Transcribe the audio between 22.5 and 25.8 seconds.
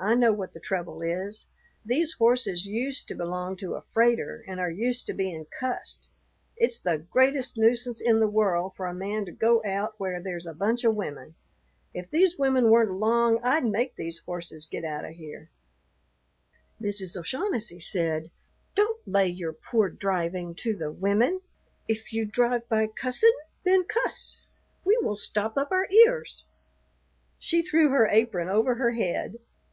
by cussin', then cuss. We will stop up